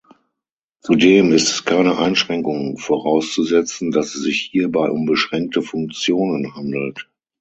Zudem 0.79 1.31
ist 1.31 1.49
es 1.51 1.63
keine 1.63 1.99
Einschränkung 1.99 2.79
vorauszusetzen, 2.79 3.91
dass 3.91 4.15
es 4.15 4.23
sich 4.23 4.49
hierbei 4.51 4.89
um 4.89 5.05
beschränkte 5.05 5.61
Funktionen 5.61 6.55
handelt. 6.55 7.07